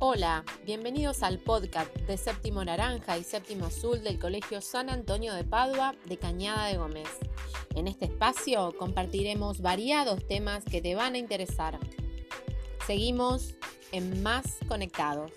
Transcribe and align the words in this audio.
Hola, 0.00 0.44
bienvenidos 0.64 1.24
al 1.24 1.40
podcast 1.40 1.92
de 1.92 2.16
Séptimo 2.16 2.64
Naranja 2.64 3.18
y 3.18 3.24
Séptimo 3.24 3.66
Azul 3.66 4.00
del 4.04 4.20
Colegio 4.20 4.60
San 4.60 4.90
Antonio 4.90 5.34
de 5.34 5.42
Padua 5.42 5.96
de 6.06 6.16
Cañada 6.16 6.68
de 6.68 6.76
Gómez. 6.76 7.08
En 7.74 7.88
este 7.88 8.04
espacio 8.04 8.76
compartiremos 8.78 9.60
variados 9.60 10.24
temas 10.28 10.64
que 10.64 10.80
te 10.80 10.94
van 10.94 11.14
a 11.14 11.18
interesar. 11.18 11.80
Seguimos 12.86 13.56
en 13.90 14.22
Más 14.22 14.58
Conectados. 14.68 15.32